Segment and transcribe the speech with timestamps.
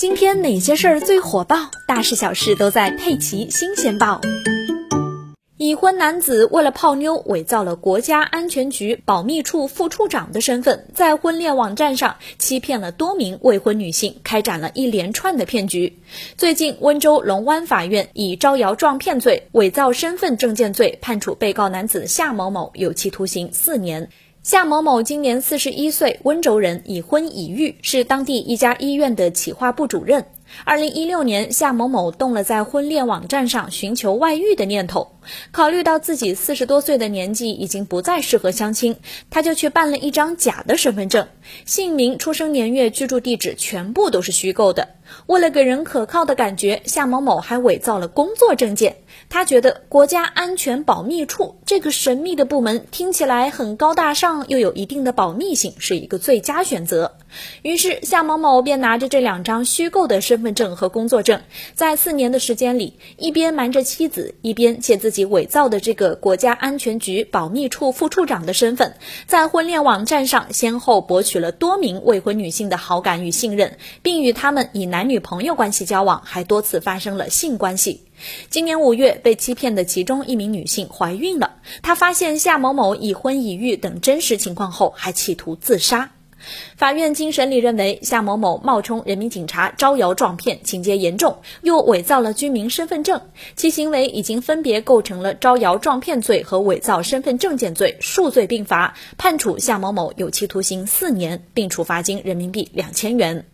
[0.00, 1.70] 今天哪些事儿最火爆？
[1.86, 4.18] 大事小事都在《佩奇新鲜报》。
[5.58, 15.98] 已婚男子为了泡妞，伪造了国家安全局保密处副处长的身份，在婚恋网站上欺骗了多名未婚女性，开展了一连串的骗局。
[16.38, 24.08] 最近，温州龙湾法院以招摇撞骗罪、伪造身份证件罪，判处被告男子夏某某有期徒刑四年。
[24.50, 30.26] 夏某某今年四十一岁，温州人，已婚已育，是当地一家医院的企划部主任。
[30.64, 35.12] 二零一六年，夏某某动了在婚恋网站上寻求外遇的念头。
[35.52, 38.96] 考虑到自己四十多岁的年纪已经不再适合相亲，
[39.30, 41.28] 他就去办了一张假的身份证，
[41.66, 44.88] 姓名、出生年月、居住地址全部都是虚构的。
[45.26, 48.96] 为了给人可靠的感觉，夏某某还伪造了工作证件。
[49.28, 57.16] 他觉得国家安全保密处这个神秘的部门听起来很高大上，又有一定的保密性，是一个最佳选择。
[57.62, 61.42] 于是夏某某便拿着这两张虚构的身身份证和工作证，
[61.74, 68.94] 在四年的时间里，一边瞒着妻子，一边借自己伪造的这个国家安全局保密处副处长的身份，
[69.26, 78.00] 在婚恋网站上先后博取了多名未婚女性的好感与信任，并与他们以男女朋友关系交往，还多次发生了性关系。
[78.48, 86.12] 今年五月，被欺骗的其中一名女性怀孕了，她发现夏某某已婚已育等真实情况后，还企图自杀。
[86.76, 93.20] 法院经审理认为，夏某某冒充人民警察招摇撞骗，情节严重，又伪造了居民身份证，
[93.56, 103.46] 其行为已经分别构成了招摇撞骗罪和伪造身份证件罪，数罪并罚，判处夏某某有期徒刑四年，并处罚金人民币两千元。